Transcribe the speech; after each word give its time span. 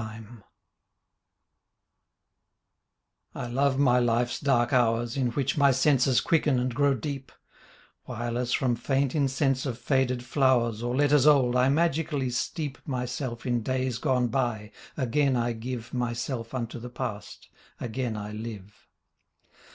S6 0.00 0.06
The 0.06 0.14
Book 0.22 0.22
of 0.24 0.24
a 0.24 0.24
Monies 0.24 0.44
Life 3.34 3.44
I 3.44 3.46
love 3.52 3.78
my 3.78 3.98
life's 3.98 4.40
dark 4.40 4.72
hours 4.72 5.14
In 5.18 5.26
which 5.32 5.58
my 5.58 5.70
senses 5.72 6.22
quicken 6.22 6.58
and 6.58 6.74
grow 6.74 6.94
deep, 6.94 7.30
While, 8.04 8.38
as 8.38 8.54
from 8.54 8.76
faint 8.76 9.14
incense 9.14 9.66
of 9.66 9.76
faded 9.78 10.24
flowers 10.24 10.82
Or 10.82 10.96
letters 10.96 11.26
old, 11.26 11.54
I 11.54 11.68
magically 11.68 12.30
steep 12.30 12.78
Myself 12.88 13.44
in 13.44 13.60
days 13.62 13.98
gone 13.98 14.28
by: 14.28 14.72
again 14.96 15.36
I 15.36 15.52
give 15.52 15.92
Myself 15.92 16.54
unto 16.54 16.78
the 16.78 16.88
past:— 16.88 17.50
again 17.78 18.16
I 18.16 18.32
live. 18.32 18.88